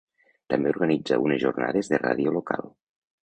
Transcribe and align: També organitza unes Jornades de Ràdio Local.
També 0.53 0.71
organitza 0.73 1.19
unes 1.25 1.43
Jornades 1.45 1.91
de 1.93 1.99
Ràdio 2.05 2.35
Local. 2.39 2.69